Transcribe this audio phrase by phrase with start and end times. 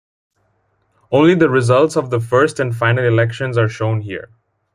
[1.11, 4.31] Only the results of the first and final elections are shown here.